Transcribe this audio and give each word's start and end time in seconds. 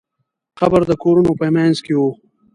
قبر 0.59 0.81
د 0.87 0.91
کورونو 1.03 1.31
په 1.39 1.45
منځ 1.55 1.75
کې 1.85 1.93
و. 1.99 2.01